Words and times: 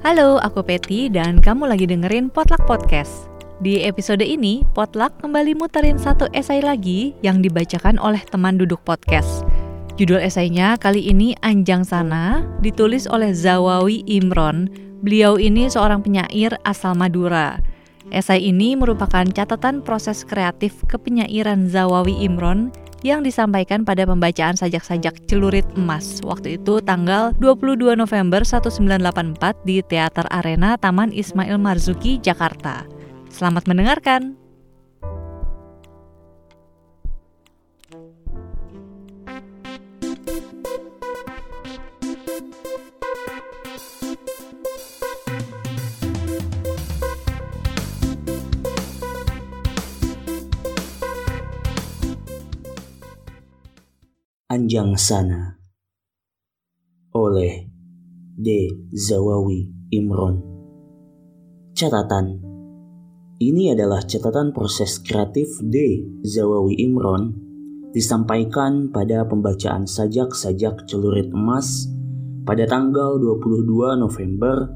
Halo, 0.00 0.40
aku 0.40 0.64
Peti 0.64 1.12
dan 1.12 1.44
kamu 1.44 1.68
lagi 1.68 1.84
dengerin 1.84 2.32
Potluck 2.32 2.64
Podcast. 2.64 3.28
Di 3.60 3.84
episode 3.84 4.24
ini, 4.24 4.64
Potluck 4.72 5.20
kembali 5.20 5.52
muterin 5.52 6.00
satu 6.00 6.24
esai 6.32 6.64
lagi 6.64 7.12
yang 7.20 7.44
dibacakan 7.44 8.00
oleh 8.00 8.24
teman 8.32 8.56
duduk 8.56 8.80
podcast. 8.88 9.44
Judul 10.00 10.24
esainya 10.24 10.80
kali 10.80 11.04
ini 11.04 11.36
Anjang 11.44 11.84
Sana, 11.84 12.40
ditulis 12.64 13.04
oleh 13.12 13.36
Zawawi 13.36 14.00
Imron. 14.08 14.72
Beliau 15.04 15.36
ini 15.36 15.68
seorang 15.68 16.00
penyair 16.00 16.56
asal 16.64 16.96
Madura. 16.96 17.60
Esai 18.08 18.48
ini 18.48 18.80
merupakan 18.80 19.28
catatan 19.28 19.84
proses 19.84 20.24
kreatif 20.24 20.80
kepenyairan 20.88 21.68
Zawawi 21.68 22.16
Imron 22.24 22.72
yang 23.04 23.20
disampaikan 23.20 23.84
pada 23.84 24.08
pembacaan 24.08 24.56
sajak-sajak 24.56 25.28
celurit 25.28 25.68
emas 25.76 26.24
waktu 26.24 26.56
itu 26.56 26.80
tanggal 26.80 27.36
22 27.38 27.96
November 28.00 28.40
1984 28.40 29.68
di 29.68 29.84
Teater 29.84 30.24
Arena 30.32 30.80
Taman 30.80 31.12
Ismail 31.12 31.60
Marzuki, 31.60 32.16
Jakarta. 32.16 32.88
Selamat 33.28 33.68
mendengarkan. 33.68 34.39
Anjang 54.50 54.98
Sana 54.98 55.62
oleh 57.14 57.70
D. 58.34 58.66
Zawawi 58.90 59.70
Imron 59.94 60.42
Catatan 61.70 62.34
Ini 63.38 63.78
adalah 63.78 64.02
catatan 64.02 64.50
proses 64.50 64.98
kreatif 65.06 65.46
D. 65.62 66.02
Zawawi 66.26 66.82
Imron 66.82 67.30
disampaikan 67.94 68.90
pada 68.90 69.22
pembacaan 69.22 69.86
sajak-sajak 69.86 70.82
celurit 70.90 71.30
emas 71.30 71.86
pada 72.42 72.66
tanggal 72.66 73.22
22 73.22 74.02
November 74.02 74.66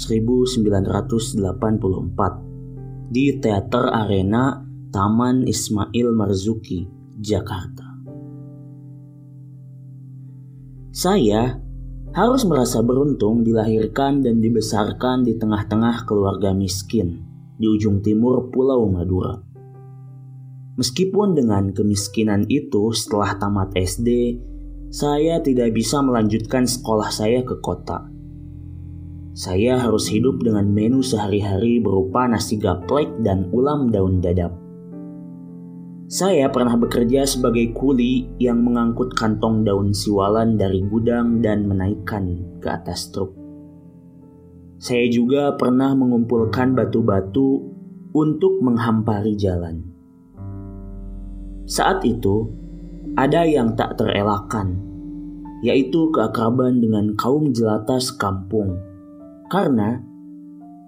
1984 0.00 1.44
di 3.12 3.36
Teater 3.36 3.84
Arena 3.84 4.64
Taman 4.88 5.44
Ismail 5.44 6.08
Marzuki, 6.16 6.88
Jakarta. 7.20 7.89
Saya 10.90 11.54
harus 12.10 12.42
merasa 12.42 12.82
beruntung 12.82 13.46
dilahirkan 13.46 14.26
dan 14.26 14.42
dibesarkan 14.42 15.22
di 15.22 15.38
tengah-tengah 15.38 16.02
keluarga 16.02 16.50
miskin 16.50 17.22
di 17.54 17.70
ujung 17.70 18.02
timur 18.02 18.50
Pulau 18.50 18.90
Madura. 18.90 19.38
Meskipun 20.74 21.38
dengan 21.38 21.70
kemiskinan 21.70 22.48
itu 22.50 22.90
setelah 22.90 23.38
tamat 23.38 23.70
SD, 23.78 24.40
saya 24.90 25.38
tidak 25.38 25.70
bisa 25.76 26.02
melanjutkan 26.02 26.66
sekolah 26.66 27.14
saya 27.14 27.46
ke 27.46 27.62
kota. 27.62 28.10
Saya 29.30 29.78
harus 29.78 30.10
hidup 30.10 30.42
dengan 30.42 30.66
menu 30.66 31.06
sehari-hari 31.06 31.78
berupa 31.78 32.26
nasi 32.26 32.58
gaplek 32.58 33.06
dan 33.22 33.46
ulam 33.54 33.94
daun 33.94 34.18
dadap. 34.18 34.50
Saya 36.10 36.50
pernah 36.50 36.74
bekerja 36.74 37.22
sebagai 37.22 37.70
kuli 37.70 38.26
yang 38.42 38.66
mengangkut 38.66 39.14
kantong 39.14 39.62
daun 39.62 39.94
siwalan 39.94 40.58
dari 40.58 40.82
gudang 40.82 41.38
dan 41.38 41.70
menaikkan 41.70 42.58
ke 42.58 42.66
atas 42.66 43.14
truk. 43.14 43.30
Saya 44.82 45.06
juga 45.06 45.54
pernah 45.54 45.94
mengumpulkan 45.94 46.74
batu-batu 46.74 47.62
untuk 48.10 48.58
menghampari 48.58 49.38
jalan. 49.38 49.86
Saat 51.70 52.02
itu, 52.02 52.58
ada 53.14 53.46
yang 53.46 53.78
tak 53.78 53.94
terelakkan, 53.94 54.82
yaitu 55.62 56.10
keakraban 56.10 56.82
dengan 56.82 57.14
kaum 57.14 57.54
jelata 57.54 58.02
sekampung, 58.02 58.82
karena 59.46 60.02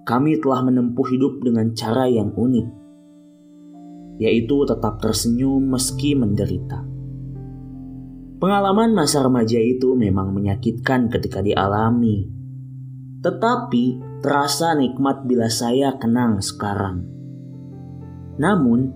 kami 0.03 0.35
telah 0.43 0.67
menempuh 0.67 1.07
hidup 1.07 1.39
dengan 1.47 1.71
cara 1.71 2.11
yang 2.11 2.35
unik 2.35 2.82
yaitu 4.23 4.63
tetap 4.63 5.03
tersenyum 5.03 5.67
meski 5.67 6.15
menderita. 6.15 6.87
Pengalaman 8.39 8.95
masa 8.95 9.23
remaja 9.23 9.59
itu 9.59 9.95
memang 9.99 10.31
menyakitkan 10.31 11.11
ketika 11.11 11.43
dialami, 11.43 12.27
tetapi 13.23 13.99
terasa 14.23 14.75
nikmat 14.75 15.27
bila 15.27 15.47
saya 15.51 15.95
kenang 15.99 16.39
sekarang. 16.39 17.03
Namun, 18.39 18.91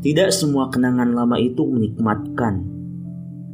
tidak 0.00 0.32
semua 0.32 0.68
kenangan 0.68 1.12
lama 1.12 1.36
itu 1.40 1.64
menikmatkan. 1.64 2.64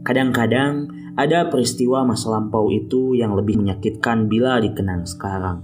Kadang-kadang 0.03 0.91
ada 1.15 1.47
peristiwa 1.51 2.03
masa 2.03 2.35
lampau 2.35 2.71
itu 2.75 3.15
yang 3.15 3.39
lebih 3.39 3.63
menyakitkan 3.63 4.27
bila 4.27 4.59
dikenang 4.59 5.07
sekarang. 5.07 5.63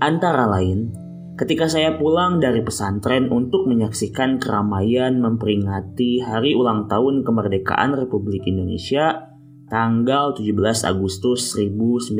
Antara 0.00 0.48
lain, 0.48 0.92
ketika 1.36 1.68
saya 1.68 2.00
pulang 2.00 2.40
dari 2.40 2.64
pesantren 2.64 3.28
untuk 3.28 3.68
menyaksikan 3.68 4.40
keramaian 4.40 5.20
memperingati 5.20 6.24
hari 6.24 6.56
ulang 6.56 6.88
tahun 6.88 7.28
kemerdekaan 7.28 7.92
Republik 7.92 8.48
Indonesia 8.48 9.36
tanggal 9.68 10.32
17 10.32 10.56
Agustus 10.88 11.52
1960. 11.52 12.16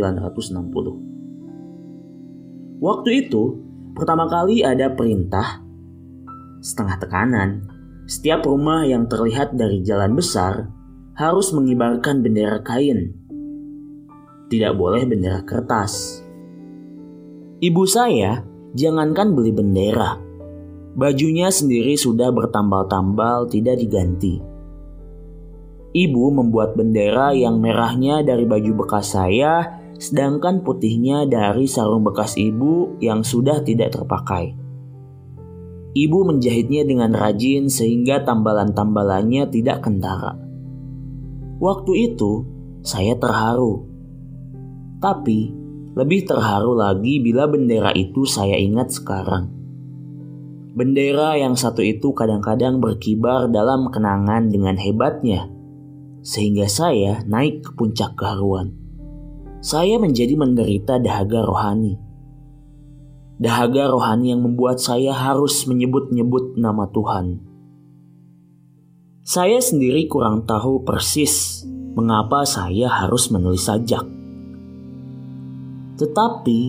Waktu 2.77 3.25
itu, 3.25 3.57
pertama 3.97 4.29
kali 4.29 4.61
ada 4.61 4.93
perintah 4.93 5.65
setengah 6.61 7.01
tekanan. 7.01 7.65
Setiap 8.07 8.47
rumah 8.47 8.87
yang 8.87 9.09
terlihat 9.09 9.57
dari 9.57 9.83
jalan 9.83 10.15
besar 10.15 10.71
harus 11.17 11.57
mengibarkan 11.57 12.21
bendera 12.21 12.61
kain. 12.61 13.17
Tidak 14.47 14.77
boleh 14.77 15.09
bendera 15.09 15.41
kertas. 15.43 16.23
Ibu 17.59 17.83
saya 17.89 18.45
Jangankan 18.77 19.33
beli 19.33 19.57
bendera, 19.57 20.21
bajunya 20.93 21.49
sendiri 21.49 21.97
sudah 21.97 22.29
bertambal-tambal 22.29 23.49
tidak 23.49 23.81
diganti. 23.81 24.37
Ibu 25.97 26.25
membuat 26.37 26.77
bendera 26.77 27.33
yang 27.33 27.57
merahnya 27.57 28.21
dari 28.21 28.45
baju 28.45 28.85
bekas 28.85 29.17
saya, 29.17 29.81
sedangkan 29.97 30.61
putihnya 30.61 31.25
dari 31.25 31.65
sarung 31.65 32.05
bekas 32.05 32.37
ibu 32.37 33.01
yang 33.01 33.25
sudah 33.25 33.65
tidak 33.65 33.97
terpakai. 33.97 34.53
Ibu 35.97 36.19
menjahitnya 36.29 36.85
dengan 36.85 37.17
rajin 37.17 37.73
sehingga 37.73 38.29
tambalan-tambalannya 38.29 39.49
tidak 39.49 39.89
kentara. 39.89 40.37
Waktu 41.57 42.13
itu, 42.13 42.45
saya 42.85 43.17
terharu. 43.17 43.89
Tapi, 45.01 45.66
lebih 45.97 46.29
terharu 46.29 46.77
lagi 46.77 47.25
bila 47.25 47.49
bendera 47.49 47.89
itu 47.97 48.29
saya 48.29 48.61
ingat 48.61 48.93
sekarang. 48.93 49.49
Bendera 50.77 51.41
yang 51.41 51.57
satu 51.57 51.81
itu 51.81 52.13
kadang-kadang 52.13 52.85
berkibar 52.85 53.49
dalam 53.49 53.89
kenangan 53.89 54.53
dengan 54.53 54.77
hebatnya, 54.77 55.49
sehingga 56.21 56.69
saya 56.69 57.25
naik 57.25 57.65
ke 57.65 57.71
puncak 57.81 58.13
keharuan. 58.13 58.77
Saya 59.65 59.97
menjadi 59.97 60.37
menderita 60.37 61.01
dahaga 61.01 61.49
rohani. 61.49 61.97
Dahaga 63.41 63.89
rohani 63.89 64.37
yang 64.37 64.45
membuat 64.45 64.85
saya 64.85 65.17
harus 65.17 65.65
menyebut-nyebut 65.65 66.61
nama 66.61 66.93
Tuhan. 66.93 67.41
Saya 69.25 69.65
sendiri 69.65 70.05
kurang 70.13 70.45
tahu 70.45 70.85
persis 70.85 71.65
mengapa 71.97 72.45
saya 72.45 72.93
harus 72.93 73.33
menulis 73.33 73.65
sajak. 73.65 74.16
Tetapi 75.97 76.61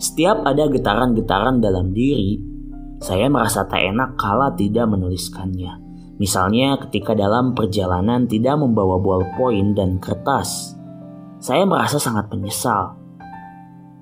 setiap 0.00 0.44
ada 0.48 0.64
getaran-getaran 0.72 1.60
dalam 1.60 1.92
diri, 1.92 2.40
saya 3.00 3.28
merasa 3.32 3.68
tak 3.68 3.80
enak 3.80 4.16
kala 4.16 4.52
tidak 4.56 4.88
menuliskannya. 4.88 5.76
Misalnya 6.20 6.76
ketika 6.84 7.16
dalam 7.16 7.56
perjalanan 7.56 8.28
tidak 8.28 8.60
membawa 8.60 9.00
ballpoint 9.00 9.72
dan 9.72 9.96
kertas. 9.96 10.76
Saya 11.40 11.64
merasa 11.64 11.96
sangat 11.96 12.28
menyesal. 12.28 12.92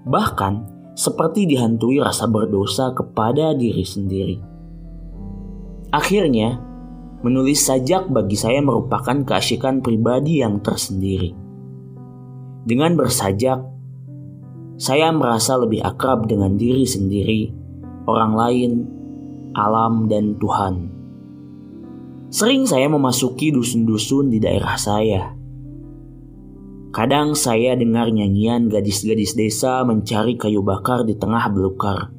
Bahkan 0.03 0.55
seperti 0.99 1.47
dihantui 1.47 2.03
rasa 2.03 2.27
berdosa 2.27 2.91
kepada 2.91 3.55
diri 3.55 3.87
sendiri. 3.87 4.37
Akhirnya, 5.95 6.59
menulis 7.23 7.63
sajak 7.63 8.11
bagi 8.11 8.35
saya 8.35 8.59
merupakan 8.59 9.23
keasikan 9.23 9.79
pribadi 9.79 10.43
yang 10.43 10.59
tersendiri. 10.59 11.31
Dengan 12.67 12.99
bersajak, 12.99 13.78
saya 14.79 15.11
merasa 15.11 15.59
lebih 15.59 15.83
akrab 15.83 16.31
dengan 16.31 16.55
diri 16.55 16.87
sendiri, 16.87 17.51
orang 18.07 18.33
lain, 18.39 18.73
alam, 19.59 20.07
dan 20.07 20.39
Tuhan. 20.39 20.75
Sering 22.31 22.63
saya 22.63 22.87
memasuki 22.87 23.51
dusun-dusun 23.51 24.31
di 24.31 24.39
daerah 24.39 24.79
saya. 24.79 25.35
Kadang 26.95 27.35
saya 27.35 27.75
dengar 27.75 28.15
nyanyian 28.15 28.71
gadis-gadis 28.71 29.35
desa 29.35 29.83
mencari 29.83 30.39
kayu 30.39 30.63
bakar 30.63 31.03
di 31.03 31.19
tengah 31.19 31.51
belukar. 31.51 32.15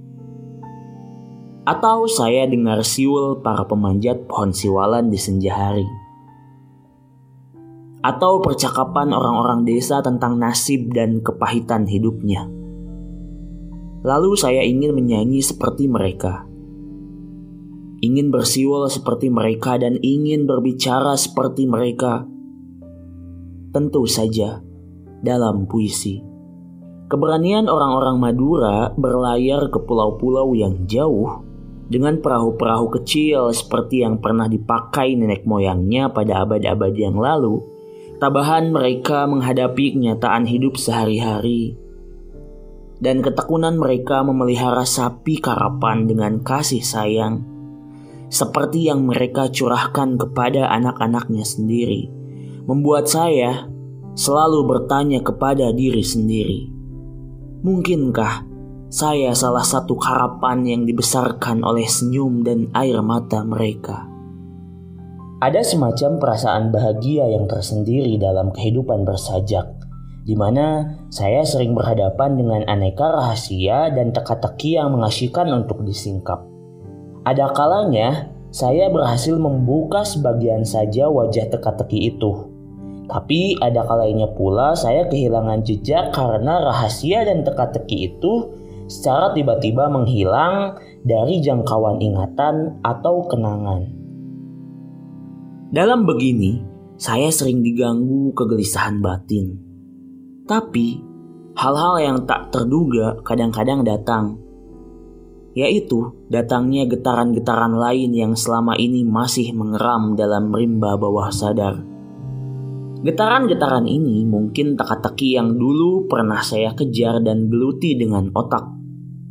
Atau 1.63 2.11
saya 2.11 2.43
dengar 2.43 2.83
siul 2.83 3.39
para 3.39 3.63
pemanjat 3.63 4.27
pohon 4.27 4.51
siwalan 4.51 5.07
di 5.07 5.19
senja 5.21 5.55
hari. 5.55 5.87
Atau 7.99 8.39
percakapan 8.39 9.11
orang-orang 9.11 9.67
desa 9.67 9.99
tentang 9.99 10.39
nasib 10.39 10.95
dan 10.95 11.19
kepahitan 11.19 11.83
hidupnya. 11.83 12.47
Lalu 14.07 14.31
saya 14.39 14.63
ingin 14.63 14.95
menyanyi 14.95 15.43
seperti 15.43 15.91
mereka 15.91 16.49
ingin 17.99 18.31
bersiul 18.31 18.87
seperti 18.87 19.27
mereka 19.27 19.75
dan 19.75 19.99
ingin 19.99 20.47
berbicara 20.47 21.19
seperti 21.19 21.67
mereka. 21.67 22.23
Tentu 23.75 24.07
saja, 24.09 24.63
dalam 25.21 25.67
puisi. 25.67 26.23
Keberanian 27.09 27.67
orang-orang 27.67 28.17
Madura 28.21 28.93
berlayar 28.93 29.67
ke 29.69 29.79
pulau-pulau 29.81 30.53
yang 30.53 30.85
jauh 30.85 31.41
dengan 31.89 32.21
perahu-perahu 32.21 33.01
kecil 33.01 33.49
seperti 33.49 34.05
yang 34.05 34.21
pernah 34.21 34.45
dipakai 34.45 35.17
nenek 35.17 35.43
moyangnya 35.43 36.13
pada 36.13 36.45
abad-abad 36.45 36.93
yang 36.93 37.17
lalu, 37.17 37.61
tabahan 38.19 38.69
mereka 38.69 39.25
menghadapi 39.25 39.95
kenyataan 39.95 40.43
hidup 40.45 40.75
sehari-hari. 40.75 41.79
Dan 42.99 43.23
ketekunan 43.23 43.79
mereka 43.79 44.27
memelihara 44.27 44.83
sapi 44.83 45.39
karapan 45.39 46.03
dengan 46.03 46.43
kasih 46.43 46.83
sayang 46.83 47.47
seperti 48.29 48.91
yang 48.91 49.07
mereka 49.09 49.49
curahkan 49.49 50.19
kepada 50.19 50.69
anak-anaknya 50.69 51.41
sendiri, 51.41 52.11
membuat 52.69 53.09
saya 53.09 53.65
selalu 54.13 54.67
bertanya 54.67 55.23
kepada 55.23 55.71
diri 55.73 56.05
sendiri, 56.05 56.69
mungkinkah 57.65 58.45
saya 58.89 59.33
salah 59.37 59.65
satu 59.65 59.97
harapan 60.01 60.65
yang 60.65 60.81
dibesarkan 60.85 61.61
oleh 61.61 61.85
senyum 61.85 62.41
dan 62.45 62.69
air 62.73 63.01
mata 63.01 63.41
mereka? 63.45 64.08
Ada 65.39 65.63
semacam 65.63 66.19
perasaan 66.19 66.67
bahagia 66.67 67.23
yang 67.31 67.47
tersendiri 67.47 68.19
dalam 68.19 68.51
kehidupan 68.51 69.07
bersajak, 69.07 69.71
di 70.27 70.35
mana 70.35 70.99
saya 71.07 71.47
sering 71.47 71.71
berhadapan 71.71 72.35
dengan 72.35 72.67
aneka 72.67 73.07
rahasia 73.07 73.87
dan 73.95 74.11
teka-teki 74.11 74.75
yang 74.75 74.91
mengasihkan 74.91 75.47
untuk 75.55 75.79
disingkap. 75.87 76.43
Ada 77.23 77.55
kalanya 77.55 78.35
saya 78.51 78.91
berhasil 78.91 79.39
membuka 79.39 80.03
sebagian 80.03 80.67
saja 80.67 81.07
wajah 81.07 81.47
teka-teki 81.47 82.11
itu. 82.11 82.51
Tapi 83.07 83.55
ada 83.63 83.87
kalanya 83.87 84.27
pula 84.35 84.75
saya 84.75 85.07
kehilangan 85.07 85.63
jejak 85.63 86.11
karena 86.11 86.67
rahasia 86.67 87.23
dan 87.23 87.47
teka-teki 87.47 88.11
itu 88.11 88.59
secara 88.91 89.31
tiba-tiba 89.31 89.87
menghilang 89.87 90.75
dari 91.07 91.39
jangkauan 91.39 92.03
ingatan 92.03 92.83
atau 92.83 93.23
kenangan. 93.23 93.98
Dalam 95.69 96.09
begini, 96.09 96.57
saya 96.97 97.29
sering 97.29 97.61
diganggu 97.61 98.33
kegelisahan 98.33 99.05
batin. 99.05 99.53
Tapi, 100.49 100.97
hal-hal 101.53 101.95
yang 102.01 102.17
tak 102.25 102.49
terduga 102.49 103.21
kadang-kadang 103.21 103.85
datang 103.85 104.49
yaitu 105.57 106.13
datangnya 106.29 106.85
getaran-getaran 106.85 107.73
lain 107.73 108.13
yang 108.13 108.33
selama 108.37 108.77
ini 108.77 109.01
masih 109.03 109.51
mengeram 109.51 110.13
dalam 110.13 110.53
rimba 110.53 110.95
bawah 110.95 111.33
sadar. 111.33 111.81
Getaran-getaran 112.99 113.83
ini 113.83 114.23
mungkin 114.23 114.75
teka-teki 114.75 115.39
yang 115.39 115.55
dulu 115.55 116.05
pernah 116.05 116.39
saya 116.43 116.75
kejar 116.75 117.23
dan 117.23 117.51
geluti 117.51 117.95
dengan 117.95 118.31
otak 118.35 118.67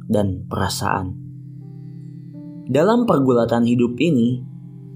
dan 0.09 0.49
perasaan. 0.49 1.17
Dalam 2.69 3.09
pergulatan 3.09 3.65
hidup 3.65 3.97
ini, 3.97 4.45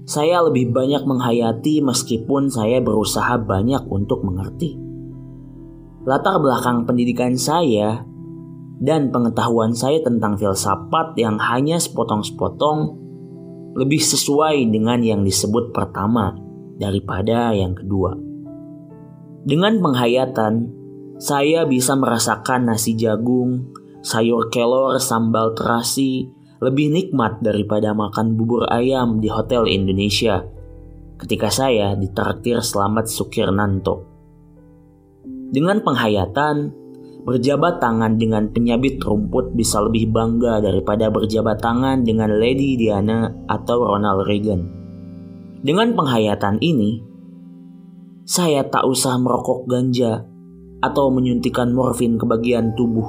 saya 0.03 0.43
lebih 0.43 0.75
banyak 0.75 1.07
menghayati 1.07 1.79
meskipun 1.79 2.51
saya 2.51 2.83
berusaha 2.83 3.39
banyak 3.39 3.87
untuk 3.87 4.23
mengerti. 4.27 4.75
Latar 6.03 6.43
belakang 6.43 6.83
pendidikan 6.83 7.39
saya 7.39 8.03
dan 8.83 9.15
pengetahuan 9.15 9.71
saya 9.71 10.03
tentang 10.03 10.35
filsafat 10.35 11.15
yang 11.15 11.39
hanya 11.39 11.79
sepotong-sepotong 11.79 12.99
lebih 13.79 14.03
sesuai 14.03 14.67
dengan 14.67 14.99
yang 14.99 15.23
disebut 15.23 15.71
pertama 15.71 16.35
daripada 16.75 17.55
yang 17.55 17.71
kedua. 17.71 18.19
Dengan 19.47 19.79
penghayatan, 19.79 20.71
saya 21.15 21.63
bisa 21.63 21.95
merasakan 21.95 22.67
nasi 22.67 22.99
jagung, 22.99 23.71
sayur 24.03 24.51
kelor, 24.51 24.99
sambal 24.99 25.55
terasi 25.55 26.27
lebih 26.63 26.87
nikmat 26.95 27.43
daripada 27.43 27.91
makan 27.91 28.39
bubur 28.39 28.63
ayam 28.71 29.19
di 29.19 29.27
hotel 29.27 29.67
Indonesia 29.67 30.47
ketika 31.19 31.51
saya 31.51 31.99
ditraktir 31.99 32.63
Selamat 32.63 33.11
Sukirnanto. 33.11 34.07
Dengan 35.53 35.83
penghayatan, 35.83 36.83
Berjabat 37.23 37.79
tangan 37.79 38.19
dengan 38.19 38.51
penyabit 38.51 38.99
rumput 38.99 39.55
bisa 39.55 39.79
lebih 39.79 40.11
bangga 40.11 40.59
daripada 40.59 41.07
berjabat 41.07 41.55
tangan 41.63 42.03
dengan 42.03 42.27
Lady 42.35 42.75
Diana 42.75 43.31
atau 43.47 43.79
Ronald 43.79 44.27
Reagan. 44.27 44.67
Dengan 45.63 45.95
penghayatan 45.95 46.59
ini, 46.59 46.99
saya 48.27 48.67
tak 48.67 48.83
usah 48.83 49.15
merokok 49.23 49.63
ganja 49.71 50.27
atau 50.83 51.15
menyuntikan 51.15 51.71
morfin 51.71 52.19
ke 52.19 52.27
bagian 52.27 52.75
tubuh 52.75 53.07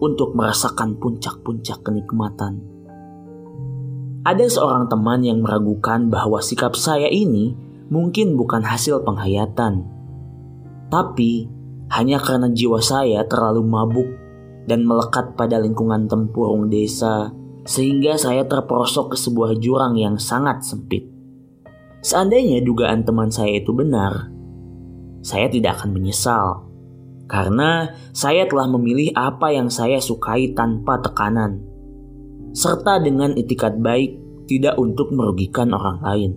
untuk 0.00 0.32
merasakan 0.32 0.96
puncak-puncak 0.96 1.84
kenikmatan. 1.84 2.56
Ada 4.22 4.46
seorang 4.46 4.86
teman 4.86 5.26
yang 5.26 5.42
meragukan 5.42 6.06
bahwa 6.06 6.38
sikap 6.38 6.78
saya 6.78 7.10
ini 7.10 7.58
mungkin 7.90 8.38
bukan 8.38 8.62
hasil 8.62 9.02
penghayatan, 9.02 9.82
tapi 10.94 11.50
hanya 11.90 12.22
karena 12.22 12.46
jiwa 12.54 12.78
saya 12.78 13.26
terlalu 13.26 13.66
mabuk 13.66 14.06
dan 14.70 14.86
melekat 14.86 15.34
pada 15.34 15.58
lingkungan 15.58 16.06
tempurung 16.06 16.70
desa 16.70 17.34
sehingga 17.66 18.14
saya 18.14 18.46
terperosok 18.46 19.10
ke 19.10 19.16
sebuah 19.18 19.58
jurang 19.58 19.98
yang 19.98 20.14
sangat 20.22 20.62
sempit. 20.62 21.02
Seandainya 22.06 22.62
dugaan 22.62 23.02
teman 23.02 23.26
saya 23.26 23.58
itu 23.58 23.74
benar, 23.74 24.30
saya 25.18 25.50
tidak 25.50 25.82
akan 25.82 25.98
menyesal 25.98 26.70
karena 27.26 27.90
saya 28.14 28.46
telah 28.46 28.70
memilih 28.70 29.10
apa 29.18 29.50
yang 29.50 29.66
saya 29.66 29.98
sukai 29.98 30.54
tanpa 30.54 31.02
tekanan 31.02 31.71
serta 32.52 33.00
dengan 33.00 33.32
itikat 33.36 33.80
baik 33.80 34.20
tidak 34.46 34.76
untuk 34.76 35.12
merugikan 35.12 35.72
orang 35.72 35.98
lain. 36.04 36.32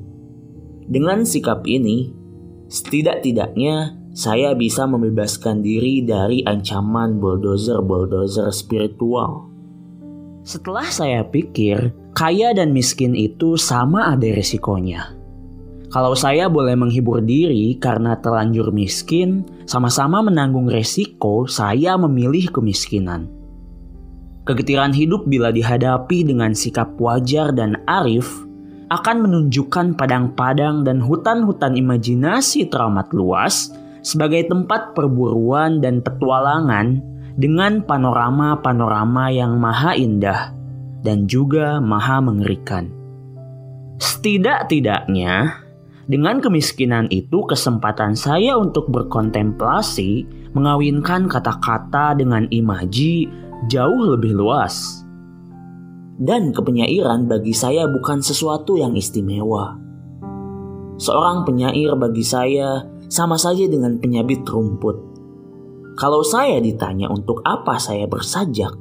Dengan 0.86 1.28
sikap 1.28 1.68
ini, 1.68 2.14
setidak-tidaknya 2.72 4.00
saya 4.16 4.56
bisa 4.56 4.88
membebaskan 4.88 5.60
diri 5.60 6.00
dari 6.08 6.40
ancaman 6.48 7.20
bulldozer-bulldozer 7.20 8.48
spiritual. 8.56 9.52
Setelah 10.48 10.88
saya 10.88 11.22
pikir, 11.28 11.92
kaya 12.16 12.56
dan 12.56 12.72
miskin 12.72 13.12
itu 13.12 13.60
sama 13.60 14.16
ada 14.16 14.30
resikonya. 14.32 15.12
Kalau 15.92 16.16
saya 16.16 16.48
boleh 16.48 16.80
menghibur 16.80 17.20
diri 17.24 17.76
karena 17.76 18.16
terlanjur 18.20 18.72
miskin, 18.72 19.44
sama-sama 19.68 20.24
menanggung 20.24 20.72
resiko 20.72 21.44
saya 21.50 22.00
memilih 22.00 22.52
kemiskinan. 22.56 23.35
Kegetiran 24.46 24.94
hidup 24.94 25.26
bila 25.26 25.50
dihadapi 25.50 26.22
dengan 26.22 26.54
sikap 26.54 26.94
wajar 27.02 27.50
dan 27.50 27.82
arif 27.90 28.46
akan 28.94 29.26
menunjukkan 29.26 29.98
padang-padang 29.98 30.86
dan 30.86 31.02
hutan-hutan 31.02 31.74
imajinasi 31.74 32.70
teramat 32.70 33.10
luas 33.10 33.74
sebagai 34.06 34.46
tempat 34.46 34.94
perburuan 34.94 35.82
dan 35.82 35.98
petualangan 35.98 37.02
dengan 37.42 37.82
panorama-panorama 37.82 39.34
yang 39.34 39.58
maha 39.58 39.98
indah 39.98 40.54
dan 41.02 41.26
juga 41.26 41.82
maha 41.82 42.22
mengerikan. 42.22 42.94
Setidak-tidaknya, 43.98 45.66
dengan 46.06 46.38
kemiskinan 46.38 47.10
itu 47.10 47.50
kesempatan 47.50 48.14
saya 48.14 48.62
untuk 48.62 48.94
berkontemplasi 48.94 50.30
mengawinkan 50.54 51.26
kata-kata 51.26 52.14
dengan 52.14 52.46
imaji 52.54 53.26
jauh 53.66 54.16
lebih 54.16 54.38
luas. 54.38 55.02
Dan 56.16 56.56
kepenyairan 56.56 57.28
bagi 57.28 57.52
saya 57.52 57.90
bukan 57.92 58.24
sesuatu 58.24 58.80
yang 58.80 58.96
istimewa. 58.96 59.76
Seorang 60.96 61.44
penyair 61.44 61.92
bagi 62.00 62.24
saya 62.24 62.88
sama 63.12 63.36
saja 63.36 63.68
dengan 63.68 64.00
penyabit 64.00 64.48
rumput. 64.48 64.96
Kalau 66.00 66.24
saya 66.24 66.64
ditanya 66.64 67.12
untuk 67.12 67.44
apa 67.44 67.76
saya 67.80 68.08
bersajak, 68.08 68.72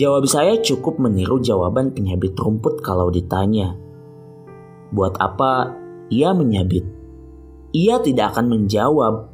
jawab 0.00 0.24
saya 0.24 0.56
cukup 0.64 0.96
meniru 0.96 1.40
jawaban 1.44 1.92
penyabit 1.92 2.32
rumput 2.40 2.80
kalau 2.80 3.12
ditanya. 3.12 3.76
Buat 4.96 5.20
apa 5.20 5.76
ia 6.08 6.32
menyabit? 6.32 6.88
Ia 7.76 8.00
tidak 8.00 8.32
akan 8.36 8.48
menjawab 8.48 9.33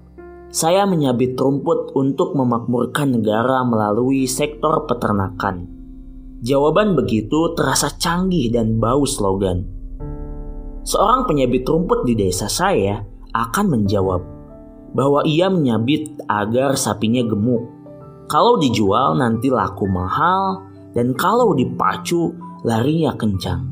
saya 0.50 0.82
menyabit 0.82 1.38
rumput 1.38 1.94
untuk 1.94 2.34
memakmurkan 2.34 3.14
negara 3.14 3.62
melalui 3.62 4.26
sektor 4.26 4.82
peternakan. 4.82 5.70
Jawaban 6.42 6.98
begitu 6.98 7.54
terasa 7.54 7.94
canggih 7.94 8.50
dan 8.50 8.82
bau 8.82 9.06
slogan. 9.06 9.62
Seorang 10.82 11.30
penyabit 11.30 11.62
rumput 11.70 12.02
di 12.02 12.18
desa 12.18 12.50
saya 12.50 12.98
akan 13.30 13.66
menjawab 13.78 14.22
bahwa 14.90 15.22
ia 15.22 15.46
menyabit 15.46 16.18
agar 16.26 16.74
sapinya 16.74 17.22
gemuk. 17.22 17.70
Kalau 18.26 18.58
dijual 18.58 19.22
nanti 19.22 19.54
laku 19.54 19.86
mahal 19.86 20.66
dan 20.98 21.14
kalau 21.14 21.54
dipacu 21.54 22.34
larinya 22.66 23.14
kencang. 23.14 23.70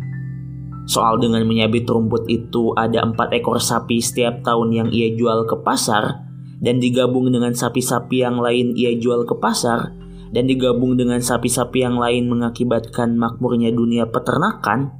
Soal 0.86 1.18
dengan 1.18 1.42
menyabit 1.42 1.90
rumput 1.90 2.30
itu 2.30 2.70
ada 2.78 3.02
empat 3.02 3.34
ekor 3.34 3.58
sapi 3.58 3.98
setiap 3.98 4.46
tahun 4.46 4.68
yang 4.70 4.88
ia 4.94 5.10
jual 5.18 5.42
ke 5.42 5.58
pasar 5.66 6.27
dan 6.58 6.82
digabung 6.82 7.30
dengan 7.30 7.54
sapi-sapi 7.54 8.22
yang 8.22 8.42
lain 8.42 8.74
ia 8.74 8.94
jual 8.98 9.22
ke 9.26 9.34
pasar 9.38 9.94
dan 10.34 10.44
digabung 10.44 10.98
dengan 10.98 11.22
sapi-sapi 11.22 11.80
yang 11.80 11.96
lain 11.96 12.28
mengakibatkan 12.28 13.16
makmurnya 13.16 13.72
dunia 13.72 14.10
peternakan 14.10 14.92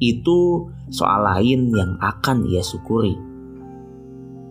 itu 0.00 0.70
soal 0.90 1.22
lain 1.22 1.70
yang 1.72 1.96
akan 2.00 2.48
ia 2.48 2.62
syukuri. 2.64 3.14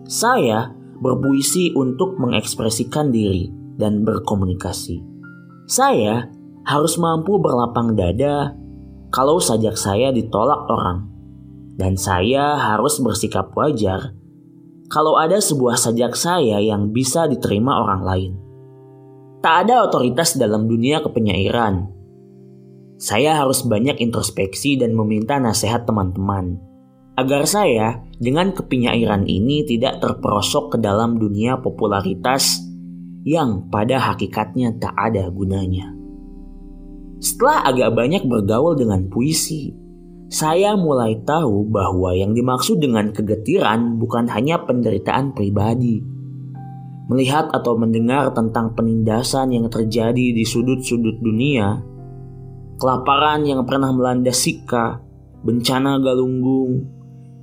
Saya 0.04 0.72
berpuisi 1.00 1.72
untuk 1.74 2.20
mengekspresikan 2.20 3.10
diri 3.10 3.50
dan 3.80 4.04
berkomunikasi. 4.06 5.02
Saya 5.64 6.28
harus 6.64 6.96
mampu 7.00 7.40
berlapang 7.40 7.96
dada 7.96 8.52
kalau 9.12 9.40
sajak 9.40 9.76
saya 9.76 10.12
ditolak 10.12 10.68
orang. 10.68 11.10
Dan 11.74 11.98
saya 11.98 12.54
harus 12.54 13.02
bersikap 13.02 13.50
wajar 13.58 14.14
kalau 14.88 15.16
ada 15.16 15.40
sebuah 15.40 15.80
sajak 15.80 16.16
saya 16.16 16.60
yang 16.60 16.92
bisa 16.92 17.24
diterima 17.28 17.80
orang 17.80 18.02
lain. 18.04 18.32
Tak 19.44 19.68
ada 19.68 19.84
otoritas 19.84 20.36
dalam 20.40 20.64
dunia 20.64 21.04
kepenyairan. 21.04 21.88
Saya 22.96 23.36
harus 23.36 23.60
banyak 23.66 24.00
introspeksi 24.00 24.80
dan 24.80 24.96
meminta 24.96 25.36
nasihat 25.36 25.84
teman-teman 25.84 26.56
agar 27.14 27.46
saya 27.46 28.02
dengan 28.18 28.50
kepenyairan 28.50 29.26
ini 29.30 29.62
tidak 29.62 30.02
terperosok 30.02 30.76
ke 30.76 30.78
dalam 30.82 31.18
dunia 31.18 31.62
popularitas 31.62 32.58
yang 33.24 33.70
pada 33.70 34.02
hakikatnya 34.02 34.74
tak 34.82 34.94
ada 34.98 35.30
gunanya. 35.30 35.94
Setelah 37.22 37.64
agak 37.64 37.96
banyak 37.96 38.22
bergaul 38.28 38.76
dengan 38.76 39.08
puisi, 39.08 39.72
saya 40.32 40.74
mulai 40.74 41.20
tahu 41.22 41.68
bahwa 41.68 42.16
yang 42.16 42.32
dimaksud 42.32 42.80
dengan 42.80 43.12
kegetiran 43.12 44.00
bukan 44.00 44.26
hanya 44.32 44.62
penderitaan 44.64 45.36
pribadi. 45.36 46.00
Melihat 47.12 47.52
atau 47.52 47.76
mendengar 47.76 48.32
tentang 48.32 48.72
penindasan 48.72 49.52
yang 49.52 49.68
terjadi 49.68 50.32
di 50.32 50.40
sudut-sudut 50.40 51.20
dunia, 51.20 51.84
kelaparan 52.80 53.44
yang 53.44 53.68
pernah 53.68 53.92
melanda 53.92 54.32
Sika, 54.32 55.04
bencana 55.44 56.00
Galunggung, 56.00 56.88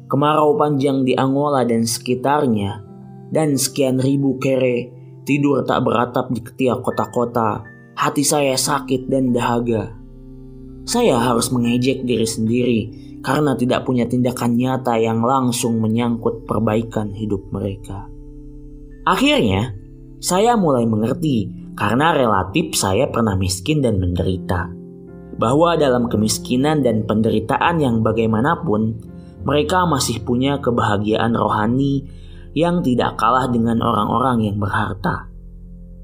kemarau 0.09 0.57
panjang 0.57 1.05
di 1.05 1.13
Angola 1.13 1.61
dan 1.61 1.85
sekitarnya, 1.85 2.81
dan 3.29 3.53
sekian 3.53 4.01
ribu 4.01 4.41
kere 4.41 4.89
tidur 5.23 5.61
tak 5.63 5.85
beratap 5.85 6.33
di 6.33 6.41
ketiak 6.41 6.81
kota-kota 6.81 7.61
hati 8.01 8.25
saya 8.25 8.57
sakit 8.57 9.05
dan 9.05 9.29
dahaga. 9.29 10.00
Saya 10.85 11.21
harus 11.21 11.53
mengejek 11.53 12.03
diri 12.03 12.25
sendiri 12.25 12.79
karena 13.21 13.53
tidak 13.53 13.85
punya 13.85 14.09
tindakan 14.09 14.57
nyata 14.57 14.97
yang 14.97 15.21
langsung 15.21 15.77
menyangkut 15.77 16.49
perbaikan 16.49 17.13
hidup 17.13 17.45
mereka. 17.53 18.09
Akhirnya, 19.05 19.77
saya 20.21 20.57
mulai 20.57 20.85
mengerti 20.85 21.49
karena 21.77 22.13
relatif 22.13 22.77
saya 22.77 23.09
pernah 23.09 23.37
miskin 23.37 23.81
dan 23.81 23.97
menderita. 23.97 24.69
Bahwa 25.41 25.73
dalam 25.73 26.05
kemiskinan 26.05 26.85
dan 26.85 27.09
penderitaan 27.09 27.81
yang 27.81 28.05
bagaimanapun, 28.05 29.01
mereka 29.41 29.89
masih 29.89 30.21
punya 30.21 30.61
kebahagiaan 30.61 31.33
rohani 31.33 32.05
yang 32.53 32.85
tidak 32.85 33.17
kalah 33.17 33.49
dengan 33.49 33.81
orang-orang 33.81 34.45
yang 34.45 34.57
berharta. 34.61 35.31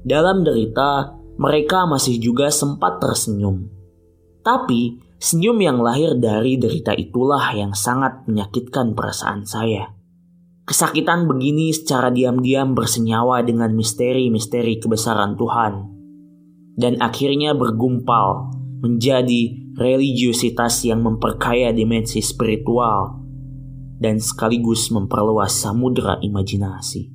Dalam 0.02 0.42
derita, 0.42 1.14
mereka 1.38 1.86
masih 1.86 2.18
juga 2.18 2.50
sempat 2.50 2.98
tersenyum. 2.98 3.77
Tapi, 4.42 5.00
senyum 5.18 5.58
yang 5.58 5.78
lahir 5.82 6.14
dari 6.16 6.56
derita 6.56 6.94
itulah 6.94 7.52
yang 7.52 7.74
sangat 7.74 8.24
menyakitkan 8.24 8.94
perasaan 8.94 9.44
saya. 9.44 9.92
Kesakitan 10.68 11.24
begini 11.24 11.72
secara 11.72 12.12
diam-diam 12.12 12.76
bersenyawa 12.76 13.40
dengan 13.40 13.72
misteri-misteri 13.72 14.76
kebesaran 14.76 15.34
Tuhan. 15.34 15.96
Dan 16.78 17.00
akhirnya 17.02 17.56
bergumpal 17.56 18.52
menjadi 18.84 19.74
religiositas 19.74 20.84
yang 20.86 21.02
memperkaya 21.02 21.74
dimensi 21.74 22.22
spiritual 22.22 23.18
dan 23.98 24.22
sekaligus 24.22 24.94
memperluas 24.94 25.50
samudera 25.50 26.22
imajinasi. 26.22 27.10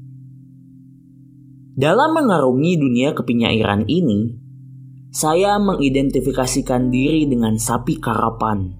Dalam 1.74 2.14
mengarungi 2.14 2.78
dunia 2.78 3.18
kepenyairan 3.18 3.88
ini, 3.90 4.43
saya 5.14 5.62
mengidentifikasikan 5.62 6.90
diri 6.90 7.30
dengan 7.30 7.54
sapi 7.62 8.02
karapan. 8.02 8.74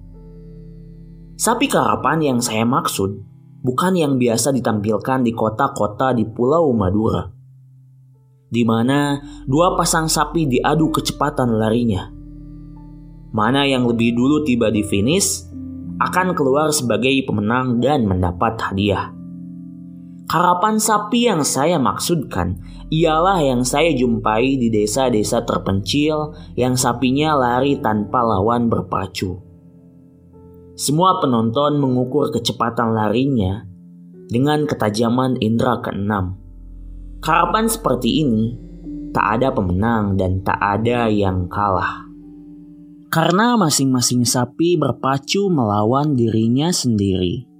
Sapi 1.38 1.70
karapan 1.70 2.34
yang 2.34 2.38
saya 2.42 2.66
maksud 2.66 3.22
bukan 3.62 3.94
yang 3.94 4.18
biasa 4.18 4.50
ditampilkan 4.50 5.22
di 5.22 5.30
kota-kota 5.30 6.10
di 6.10 6.26
Pulau 6.26 6.74
Madura, 6.74 7.30
di 8.50 8.66
mana 8.66 9.22
dua 9.46 9.78
pasang 9.78 10.10
sapi 10.10 10.50
diadu 10.50 10.90
kecepatan 10.90 11.54
larinya. 11.54 12.10
Mana 13.30 13.62
yang 13.70 13.86
lebih 13.86 14.18
dulu 14.18 14.42
tiba 14.42 14.74
di 14.74 14.82
finish 14.82 15.46
akan 16.02 16.34
keluar 16.34 16.74
sebagai 16.74 17.14
pemenang 17.30 17.78
dan 17.78 18.10
mendapat 18.10 18.58
hadiah. 18.58 19.14
Harapan 20.24 20.80
sapi 20.80 21.28
yang 21.28 21.44
saya 21.44 21.76
maksudkan 21.76 22.56
ialah 22.88 23.44
yang 23.44 23.60
saya 23.60 23.92
jumpai 23.92 24.56
di 24.56 24.72
desa-desa 24.72 25.44
terpencil 25.44 26.32
yang 26.56 26.80
sapinya 26.80 27.36
lari 27.36 27.76
tanpa 27.76 28.24
lawan 28.24 28.72
berpacu. 28.72 29.44
Semua 30.74 31.20
penonton 31.20 31.76
mengukur 31.76 32.32
kecepatan 32.32 32.96
larinya 32.96 33.68
dengan 34.32 34.64
ketajaman 34.64 35.36
indera 35.44 35.84
keenam. 35.84 36.40
Harapan 37.20 37.68
seperti 37.68 38.24
ini 38.24 38.56
tak 39.14 39.38
ada 39.38 39.54
pemenang 39.54 40.18
dan 40.18 40.42
tak 40.42 40.58
ada 40.58 41.06
yang 41.06 41.46
kalah. 41.46 42.08
Karena 43.12 43.54
masing-masing 43.54 44.26
sapi 44.26 44.74
berpacu 44.74 45.46
melawan 45.46 46.18
dirinya 46.18 46.74
sendiri. 46.74 47.53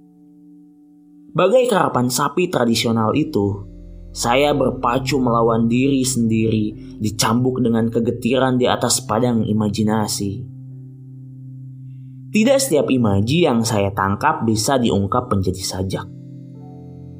Bagai 1.35 1.67
karapan 1.67 2.07
sapi 2.07 2.47
tradisional 2.47 3.11
itu, 3.11 3.67
saya 4.15 4.55
berpacu 4.55 5.19
melawan 5.19 5.67
diri 5.67 5.99
sendiri, 5.99 6.95
dicambuk 7.03 7.59
dengan 7.59 7.91
kegetiran 7.91 8.55
di 8.55 8.63
atas 8.71 9.03
padang 9.03 9.43
imajinasi. 9.43 10.47
Tidak 12.31 12.55
setiap 12.55 12.87
imaji 12.87 13.43
yang 13.43 13.67
saya 13.67 13.91
tangkap 13.91 14.47
bisa 14.47 14.79
diungkap 14.79 15.27
menjadi 15.27 15.59
sajak. 15.59 16.07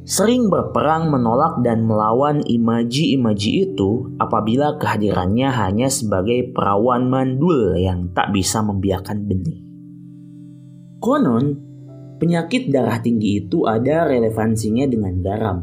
Sering 0.07 0.48
berperang 0.48 1.12
menolak 1.12 1.60
dan 1.60 1.84
melawan 1.84 2.39
imaji-imaji 2.39 3.67
itu 3.67 4.15
apabila 4.15 4.79
kehadirannya 4.79 5.51
hanya 5.51 5.91
sebagai 5.91 6.55
perawan 6.55 7.12
mandul 7.12 7.75
yang 7.75 8.15
tak 8.15 8.31
bisa 8.31 8.63
membiarkan 8.63 9.27
benih. 9.27 9.60
Konon, 11.03 11.64
penyakit 12.17 12.72
darah 12.72 13.00
tinggi 13.03 13.45
itu 13.45 13.67
ada 13.67 14.07
relevansinya 14.07 14.86
dengan 14.88 15.13
garam. 15.19 15.57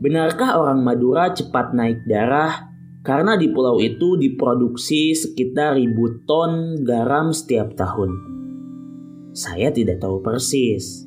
Benarkah 0.00 0.56
orang 0.56 0.80
Madura 0.80 1.34
cepat 1.36 1.76
naik 1.76 2.08
darah 2.08 2.72
karena 3.04 3.36
di 3.36 3.52
pulau 3.52 3.80
itu 3.80 4.16
diproduksi 4.16 5.12
sekitar 5.12 5.76
ribu 5.76 6.24
ton 6.24 6.80
garam 6.84 7.32
setiap 7.32 7.76
tahun? 7.76 8.16
Saya 9.36 9.72
tidak 9.72 10.00
tahu 10.00 10.20
persis. 10.24 11.04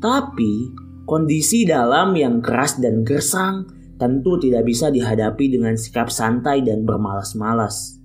Tapi 0.00 0.72
kondisi 1.08 1.64
dalam 1.64 2.12
yang 2.16 2.40
keras 2.44 2.80
dan 2.80 3.04
gersang 3.04 3.68
tentu 3.96 4.36
tidak 4.36 4.68
bisa 4.68 4.90
dihadapi 4.92 5.48
dengan 5.48 5.78
sikap 5.78 6.10
santai 6.10 6.60
dan 6.60 6.84
bermalas-malas. 6.84 8.00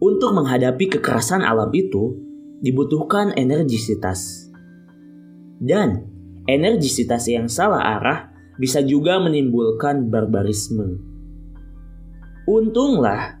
Untuk 0.00 0.32
menghadapi 0.32 0.96
kekerasan 0.96 1.44
alam 1.44 1.68
itu, 1.76 2.16
dibutuhkan 2.64 3.36
energisitas. 3.36 4.49
Dan 5.60 6.08
energisitas 6.48 7.28
yang 7.28 7.46
salah 7.52 8.00
arah 8.00 8.32
bisa 8.56 8.80
juga 8.80 9.20
menimbulkan 9.20 10.08
barbarisme. 10.08 10.96
Untunglah, 12.48 13.40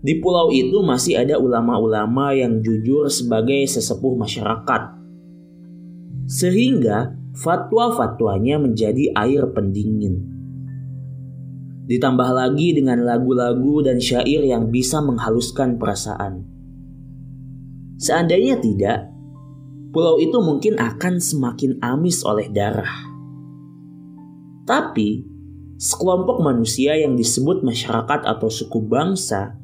di 0.00 0.16
pulau 0.18 0.48
itu 0.48 0.80
masih 0.80 1.20
ada 1.20 1.36
ulama-ulama 1.36 2.32
yang 2.32 2.64
jujur 2.64 3.12
sebagai 3.12 3.68
sesepuh 3.68 4.16
masyarakat. 4.16 4.82
Sehingga 6.24 7.18
fatwa-fatwanya 7.36 8.56
menjadi 8.58 9.12
air 9.12 9.52
pendingin. 9.52 10.24
Ditambah 11.88 12.30
lagi 12.36 12.76
dengan 12.76 13.00
lagu-lagu 13.00 13.80
dan 13.80 13.96
syair 13.96 14.44
yang 14.44 14.68
bisa 14.68 15.00
menghaluskan 15.00 15.80
perasaan. 15.80 16.44
Seandainya 17.96 18.60
tidak, 18.60 19.17
pulau 19.92 20.20
itu 20.20 20.36
mungkin 20.40 20.76
akan 20.76 21.20
semakin 21.20 21.80
amis 21.80 22.20
oleh 22.24 22.48
darah. 22.52 23.08
Tapi, 24.68 25.24
sekelompok 25.80 26.44
manusia 26.44 26.92
yang 26.98 27.16
disebut 27.16 27.64
masyarakat 27.64 28.20
atau 28.28 28.48
suku 28.52 28.84
bangsa 28.84 29.56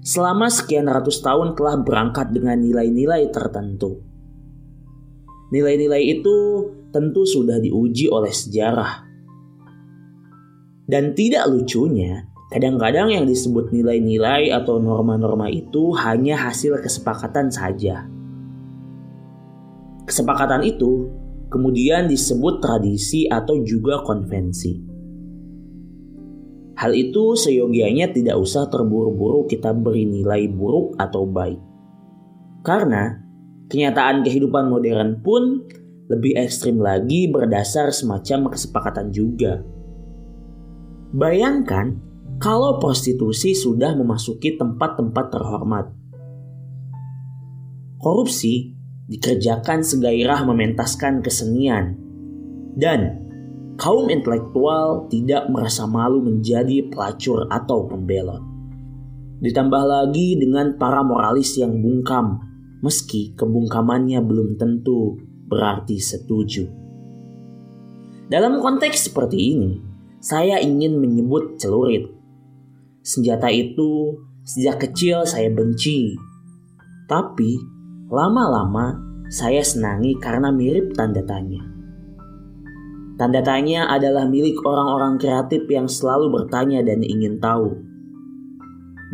selama 0.00 0.48
sekian 0.48 0.88
ratus 0.88 1.20
tahun 1.22 1.54
telah 1.54 1.78
berangkat 1.84 2.32
dengan 2.34 2.58
nilai-nilai 2.58 3.30
tertentu. 3.30 4.00
Nilai-nilai 5.54 6.02
itu 6.02 6.36
tentu 6.90 7.22
sudah 7.26 7.62
diuji 7.62 8.10
oleh 8.10 8.30
sejarah. 8.30 9.06
Dan 10.90 11.14
tidak 11.14 11.46
lucunya, 11.46 12.26
kadang-kadang 12.50 13.14
yang 13.14 13.22
disebut 13.22 13.70
nilai-nilai 13.70 14.50
atau 14.50 14.82
norma-norma 14.82 15.46
itu 15.46 15.94
hanya 15.94 16.34
hasil 16.34 16.82
kesepakatan 16.82 17.46
saja. 17.54 18.10
Kesepakatan 20.10 20.66
itu 20.66 21.06
kemudian 21.54 22.10
disebut 22.10 22.58
tradisi 22.58 23.30
atau 23.30 23.62
juga 23.62 24.02
konvensi. 24.02 24.74
Hal 26.74 26.98
itu 26.98 27.38
seyogianya 27.38 28.10
tidak 28.10 28.34
usah 28.42 28.66
terburu-buru 28.66 29.46
kita 29.46 29.70
beri 29.70 30.10
nilai 30.10 30.50
buruk 30.50 30.98
atau 30.98 31.30
baik. 31.30 31.62
Karena 32.66 33.22
kenyataan 33.70 34.26
kehidupan 34.26 34.66
modern 34.66 35.22
pun 35.22 35.62
lebih 36.10 36.34
ekstrim 36.42 36.82
lagi 36.82 37.30
berdasar 37.30 37.94
semacam 37.94 38.50
kesepakatan 38.50 39.14
juga. 39.14 39.62
Bayangkan 41.14 42.02
kalau 42.42 42.82
prostitusi 42.82 43.54
sudah 43.54 43.94
memasuki 43.94 44.58
tempat-tempat 44.58 45.26
terhormat. 45.30 45.86
Korupsi 48.02 48.79
dikerjakan 49.10 49.82
segairah 49.82 50.46
mementaskan 50.46 51.18
kesenian. 51.20 51.98
Dan 52.78 53.26
kaum 53.74 54.06
intelektual 54.06 55.10
tidak 55.10 55.50
merasa 55.50 55.90
malu 55.90 56.22
menjadi 56.22 56.86
pelacur 56.86 57.50
atau 57.50 57.90
pembelot. 57.90 58.40
Ditambah 59.42 59.84
lagi 59.84 60.38
dengan 60.38 60.78
para 60.78 61.02
moralis 61.02 61.58
yang 61.58 61.82
bungkam, 61.82 62.38
meski 62.86 63.34
kebungkamannya 63.34 64.22
belum 64.22 64.54
tentu 64.54 65.18
berarti 65.50 65.98
setuju. 65.98 66.70
Dalam 68.30 68.62
konteks 68.62 69.10
seperti 69.10 69.38
ini, 69.58 69.70
saya 70.22 70.62
ingin 70.62 71.02
menyebut 71.02 71.58
celurit. 71.58 72.06
Senjata 73.02 73.50
itu 73.50 74.22
sejak 74.46 74.86
kecil 74.86 75.26
saya 75.26 75.50
benci, 75.50 76.14
tapi 77.10 77.79
Lama-lama 78.10 78.98
saya 79.30 79.62
senangi 79.62 80.18
karena 80.18 80.50
mirip 80.50 80.98
tanda 80.98 81.22
tanya. 81.22 81.62
Tanda 83.14 83.38
tanya 83.38 83.86
adalah 83.86 84.26
milik 84.26 84.58
orang-orang 84.66 85.14
kreatif 85.14 85.62
yang 85.70 85.86
selalu 85.86 86.26
bertanya 86.34 86.82
dan 86.82 87.06
ingin 87.06 87.38
tahu. 87.38 87.70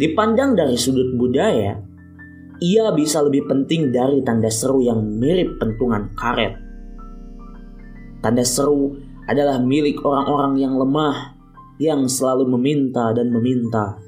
Dipandang 0.00 0.57
dari 0.57 0.81
sudut 0.81 1.12
budaya, 1.12 1.76
ia 2.65 2.88
bisa 2.97 3.21
lebih 3.21 3.45
penting 3.45 3.93
dari 3.93 4.25
tanda 4.25 4.49
seru 4.49 4.81
yang 4.81 5.05
mirip 5.05 5.61
pentungan 5.61 6.17
karet. 6.17 6.57
Tanda 8.25 8.49
seru 8.49 8.97
adalah 9.29 9.61
milik 9.61 10.00
orang-orang 10.00 10.57
yang 10.57 10.73
lemah, 10.73 11.37
yang 11.76 12.09
selalu 12.09 12.49
meminta 12.49 13.12
dan 13.12 13.29
meminta, 13.29 14.00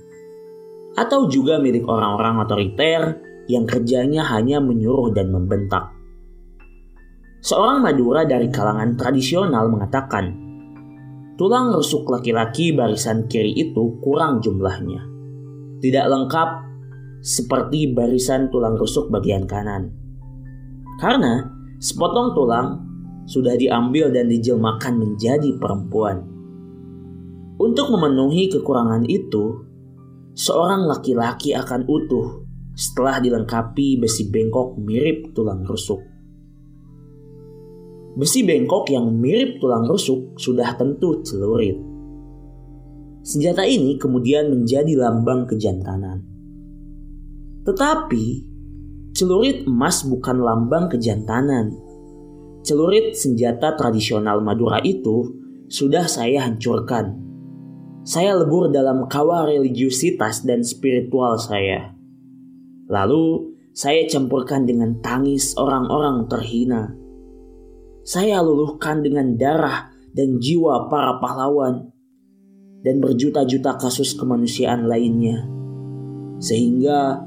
atau 0.97 1.29
juga 1.29 1.61
milik 1.61 1.85
orang-orang 1.85 2.41
otoriter 2.41 3.28
yang 3.49 3.65
kerjanya 3.65 4.23
hanya 4.29 4.61
menyuruh 4.61 5.11
dan 5.17 5.33
membentak. 5.33 5.89
Seorang 7.41 7.81
Madura 7.81 8.29
dari 8.29 8.53
kalangan 8.53 8.95
tradisional 8.95 9.73
mengatakan, 9.73 10.37
tulang 11.41 11.73
rusuk 11.73 12.05
laki-laki 12.13 12.77
barisan 12.77 13.25
kiri 13.25 13.57
itu 13.57 13.97
kurang 14.05 14.45
jumlahnya. 14.45 15.01
Tidak 15.81 16.07
lengkap 16.11 16.49
seperti 17.25 17.95
barisan 17.97 18.53
tulang 18.53 18.77
rusuk 18.77 19.09
bagian 19.09 19.49
kanan. 19.49 19.91
Karena 20.99 21.47
sepotong 21.79 22.35
tulang 22.35 22.69
sudah 23.31 23.55
diambil 23.55 24.11
dan 24.11 24.29
dijelmakan 24.29 24.99
menjadi 24.99 25.57
perempuan. 25.63 26.27
Untuk 27.59 27.91
memenuhi 27.95 28.51
kekurangan 28.51 29.07
itu, 29.07 29.63
seorang 30.35 30.91
laki-laki 30.91 31.55
akan 31.55 31.87
utuh 31.87 32.48
setelah 32.79 33.19
dilengkapi 33.19 33.99
besi 33.99 34.31
bengkok 34.31 34.79
mirip 34.79 35.35
tulang 35.35 35.67
rusuk. 35.67 35.99
Besi 38.15 38.47
bengkok 38.47 38.87
yang 38.95 39.19
mirip 39.19 39.59
tulang 39.59 39.83
rusuk 39.91 40.39
sudah 40.39 40.79
tentu 40.79 41.19
celurit. 41.27 41.75
Senjata 43.27 43.67
ini 43.67 43.99
kemudian 43.99 44.55
menjadi 44.55 44.95
lambang 44.95 45.51
kejantanan. 45.51 46.23
Tetapi, 47.67 48.25
celurit 49.11 49.67
emas 49.67 50.07
bukan 50.07 50.39
lambang 50.39 50.87
kejantanan. 50.87 51.75
Celurit 52.63 53.19
senjata 53.19 53.75
tradisional 53.75 54.39
Madura 54.39 54.79
itu 54.87 55.35
sudah 55.67 56.07
saya 56.07 56.47
hancurkan. 56.47 57.27
Saya 58.07 58.39
lebur 58.39 58.71
dalam 58.71 59.05
kawah 59.11 59.45
religiusitas 59.51 60.47
dan 60.47 60.65
spiritual 60.65 61.37
saya. 61.37 61.98
Lalu 62.89 63.55
saya 63.77 64.09
campurkan 64.09 64.65
dengan 64.65 64.99
tangis 65.05 65.55
orang-orang 65.55 66.25
terhina. 66.27 66.97
Saya 68.03 68.41
luluhkan 68.41 69.05
dengan 69.05 69.37
darah 69.37 69.93
dan 70.17 70.41
jiwa 70.41 70.89
para 70.89 71.21
pahlawan 71.21 71.93
dan 72.81 72.99
berjuta-juta 72.99 73.77
kasus 73.77 74.17
kemanusiaan 74.17 74.89
lainnya. 74.89 75.45
Sehingga 76.41 77.21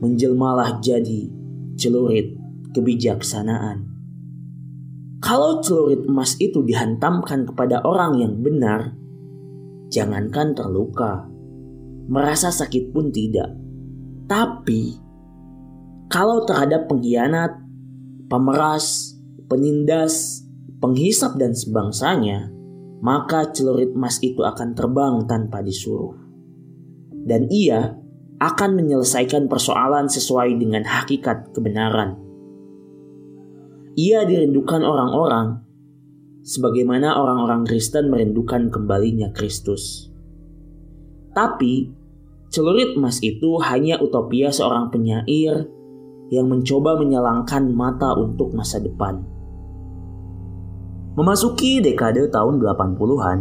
menjelmalah 0.00 0.80
jadi 0.80 1.28
celurit 1.76 2.40
kebijaksanaan. 2.72 3.84
Kalau 5.20 5.60
celurit 5.60 6.08
emas 6.08 6.40
itu 6.40 6.64
dihantamkan 6.64 7.44
kepada 7.44 7.84
orang 7.84 8.16
yang 8.16 8.40
benar, 8.40 8.96
jangankan 9.92 10.56
terluka, 10.56 11.28
merasa 12.08 12.48
sakit 12.48 12.88
pun 12.96 13.12
tidak 13.12 13.59
tapi 14.30 14.94
kalau 16.06 16.46
terhadap 16.46 16.86
pengkhianat, 16.86 17.58
pemeras, 18.30 19.18
penindas, 19.50 20.46
penghisap 20.78 21.34
dan 21.34 21.50
sebangsanya, 21.50 22.46
maka 23.02 23.50
celurit 23.50 23.90
emas 23.90 24.22
itu 24.22 24.46
akan 24.46 24.78
terbang 24.78 25.26
tanpa 25.26 25.66
disuruh. 25.66 26.14
Dan 27.26 27.50
ia 27.50 27.98
akan 28.38 28.70
menyelesaikan 28.78 29.50
persoalan 29.50 30.06
sesuai 30.06 30.54
dengan 30.62 30.86
hakikat 30.86 31.50
kebenaran. 31.50 32.14
Ia 33.98 34.22
dirindukan 34.24 34.86
orang-orang 34.86 35.66
sebagaimana 36.46 37.18
orang-orang 37.18 37.66
Kristen 37.66 38.08
merindukan 38.08 38.70
kembalinya 38.70 39.28
Kristus. 39.34 40.08
Tapi 41.34 41.99
Celurit 42.50 42.98
emas 42.98 43.22
itu 43.22 43.62
hanya 43.62 44.02
utopia 44.02 44.50
seorang 44.50 44.90
penyair 44.90 45.70
yang 46.34 46.50
mencoba 46.50 46.98
menyalangkan 46.98 47.70
mata 47.70 48.10
untuk 48.18 48.50
masa 48.58 48.82
depan. 48.82 49.22
Memasuki 51.14 51.78
dekade 51.78 52.26
tahun 52.26 52.58
80-an, 52.58 53.38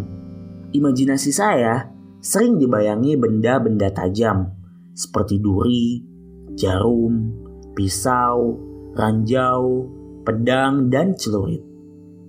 imajinasi 0.77 1.33
saya 1.33 1.89
sering 2.21 2.61
dibayangi 2.61 3.17
benda-benda 3.17 3.89
tajam 3.89 4.53
seperti 4.93 5.41
duri, 5.41 6.05
jarum, 6.53 7.33
pisau, 7.73 8.61
ranjau, 8.93 9.89
pedang, 10.21 10.93
dan 10.93 11.17
celurit. 11.17 11.65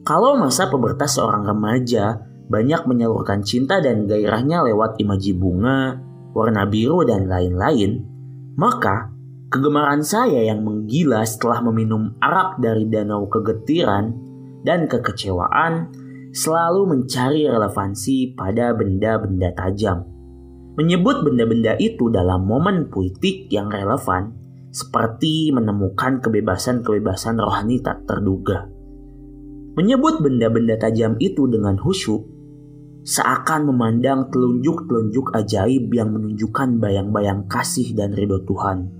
Kalau 0.00 0.40
masa 0.40 0.72
pubertas 0.72 1.20
seorang 1.20 1.44
remaja 1.44 2.24
banyak 2.48 2.88
menyalurkan 2.88 3.44
cinta 3.44 3.84
dan 3.84 4.08
gairahnya 4.08 4.64
lewat 4.64 4.96
imaji 4.96 5.36
bunga, 5.36 6.09
warna 6.34 6.66
biru 6.66 7.02
dan 7.06 7.26
lain-lain, 7.26 8.04
maka 8.54 9.10
kegemaran 9.50 10.04
saya 10.04 10.46
yang 10.46 10.62
menggila 10.62 11.26
setelah 11.26 11.64
meminum 11.66 12.14
arak 12.22 12.62
dari 12.62 12.86
danau 12.86 13.26
kegetiran 13.26 14.14
dan 14.62 14.86
kekecewaan 14.86 15.90
selalu 16.30 16.96
mencari 16.96 17.50
relevansi 17.50 18.38
pada 18.38 18.70
benda-benda 18.74 19.50
tajam. 19.58 20.06
Menyebut 20.78 21.26
benda-benda 21.26 21.74
itu 21.76 22.08
dalam 22.08 22.46
momen 22.46 22.88
puitik 22.88 23.50
yang 23.50 23.68
relevan 23.68 24.32
seperti 24.70 25.50
menemukan 25.50 26.22
kebebasan-kebebasan 26.22 27.42
rohani 27.42 27.82
tak 27.82 28.06
terduga. 28.06 28.70
Menyebut 29.74 30.22
benda-benda 30.22 30.78
tajam 30.78 31.18
itu 31.18 31.50
dengan 31.50 31.74
khusyuk 31.74 32.22
seakan 33.04 33.72
memandang 33.72 34.28
telunjuk-telunjuk 34.28 35.32
ajaib 35.32 35.88
yang 35.92 36.12
menunjukkan 36.12 36.76
bayang-bayang 36.78 37.48
kasih 37.48 37.96
dan 37.96 38.12
ridho 38.12 38.44
Tuhan. 38.44 38.92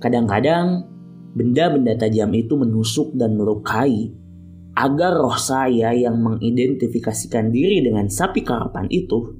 Kadang-kadang, 0.00 0.84
benda-benda 1.32 1.96
tajam 1.96 2.30
itu 2.36 2.54
menusuk 2.54 3.16
dan 3.16 3.40
melukai 3.40 4.12
agar 4.74 5.14
roh 5.14 5.38
saya 5.38 5.94
yang 5.94 6.18
mengidentifikasikan 6.18 7.54
diri 7.54 7.80
dengan 7.80 8.10
sapi 8.10 8.42
karapan 8.42 8.90
itu 8.90 9.32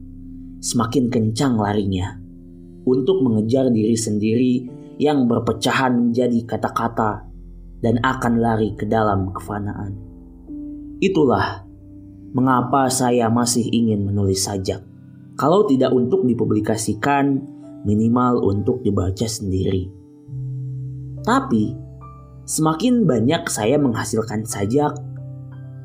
semakin 0.62 1.10
kencang 1.10 1.58
larinya 1.58 2.16
untuk 2.86 3.20
mengejar 3.20 3.68
diri 3.68 3.98
sendiri 3.98 4.54
yang 5.02 5.26
berpecahan 5.26 6.08
menjadi 6.08 6.38
kata-kata 6.46 7.26
dan 7.82 7.98
akan 8.00 8.34
lari 8.38 8.72
ke 8.78 8.86
dalam 8.86 9.34
kefanaan. 9.34 9.98
Itulah 11.02 11.63
mengapa 12.34 12.90
saya 12.90 13.30
masih 13.30 13.62
ingin 13.70 14.02
menulis 14.02 14.42
sajak. 14.42 14.82
Kalau 15.38 15.70
tidak 15.70 15.94
untuk 15.94 16.26
dipublikasikan, 16.26 17.40
minimal 17.86 18.42
untuk 18.42 18.82
dibaca 18.82 19.26
sendiri. 19.26 19.86
Tapi, 21.22 21.72
semakin 22.42 23.06
banyak 23.06 23.46
saya 23.46 23.78
menghasilkan 23.78 24.42
sajak, 24.44 24.98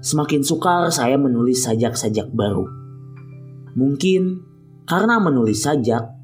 semakin 0.01 0.41
sukar 0.41 0.89
saya 0.89 1.21
menulis 1.21 1.63
sajak-sajak 1.63 2.33
baru. 2.33 2.65
Mungkin 3.77 4.41
karena 4.89 5.21
menulis 5.21 5.63
sajak 5.63 6.17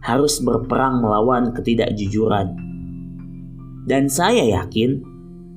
harus 0.00 0.40
berperang 0.40 1.04
melawan 1.04 1.52
ketidakjujuran. 1.52 2.56
Dan 3.84 4.08
saya 4.08 4.40
yakin 4.46 5.09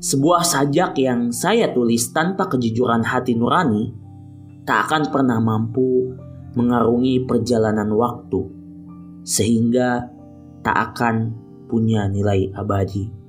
sebuah 0.03 0.43
sajak 0.43 0.99
yang 0.99 1.31
saya 1.31 1.71
tulis 1.71 2.11
tanpa 2.11 2.51
kejujuran 2.51 3.07
hati 3.07 3.39
nurani 3.39 3.95
tak 4.67 4.91
akan 4.91 5.07
pernah 5.07 5.39
mampu 5.39 6.11
mengarungi 6.59 7.23
perjalanan 7.23 7.87
waktu, 7.95 8.51
sehingga 9.23 10.11
tak 10.59 10.91
akan 10.91 11.31
punya 11.71 12.11
nilai 12.11 12.51
abadi. 12.51 13.22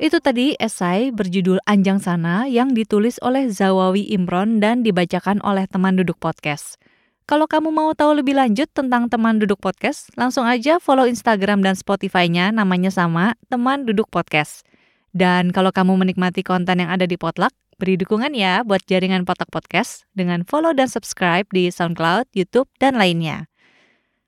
Itu 0.00 0.16
tadi 0.16 0.56
esai 0.56 1.12
berjudul 1.12 1.60
Anjang 1.68 2.00
Sana 2.00 2.48
yang 2.48 2.72
ditulis 2.72 3.20
oleh 3.20 3.52
Zawawi 3.52 4.08
Imron 4.16 4.56
dan 4.56 4.80
dibacakan 4.80 5.44
oleh 5.44 5.68
teman 5.68 6.00
duduk 6.00 6.16
podcast. 6.16 6.80
Kalau 7.28 7.44
kamu 7.44 7.68
mau 7.68 7.92
tahu 7.92 8.16
lebih 8.16 8.32
lanjut 8.32 8.64
tentang 8.72 9.12
teman 9.12 9.36
duduk 9.36 9.60
podcast, 9.60 10.08
langsung 10.16 10.48
aja 10.48 10.80
follow 10.80 11.04
Instagram 11.04 11.60
dan 11.60 11.76
Spotify-nya 11.76 12.48
namanya 12.48 12.88
sama, 12.88 13.36
teman 13.52 13.84
duduk 13.84 14.08
podcast. 14.08 14.64
Dan 15.12 15.52
kalau 15.52 15.68
kamu 15.68 16.00
menikmati 16.00 16.40
konten 16.48 16.80
yang 16.80 16.88
ada 16.88 17.04
di 17.04 17.20
Potluck, 17.20 17.52
beri 17.76 18.00
dukungan 18.00 18.32
ya 18.32 18.64
buat 18.64 18.80
jaringan 18.88 19.28
Potluck 19.28 19.52
Podcast 19.52 20.08
dengan 20.16 20.48
follow 20.48 20.72
dan 20.72 20.88
subscribe 20.88 21.44
di 21.52 21.68
SoundCloud, 21.68 22.32
YouTube, 22.32 22.72
dan 22.80 22.96
lainnya. 22.96 23.49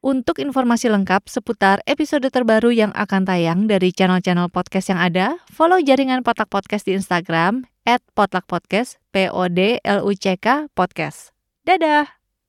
Untuk 0.02 0.42
informasi 0.42 0.90
lengkap 0.90 1.30
seputar 1.30 1.78
episode 1.86 2.26
terbaru 2.26 2.74
yang 2.74 2.90
akan 2.90 3.22
tayang 3.22 3.70
dari 3.70 3.94
channel-channel 3.94 4.50
podcast 4.50 4.90
yang 4.90 4.98
ada, 4.98 5.38
follow 5.46 5.78
jaringan 5.78 6.26
Potlak 6.26 6.50
Podcast 6.50 6.90
di 6.90 6.98
Instagram 6.98 7.70
at 7.86 8.02
Potlak 8.18 8.50
Podcast, 8.50 8.98
P-O-D-L-U-C-K 9.14 10.74
Podcast. 10.74 11.30
Dadah! 11.62 12.21